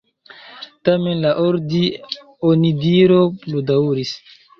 Tamen 0.87 1.19
la 1.25 1.33
onidiro 2.53 3.19
pludaŭris. 3.45 4.15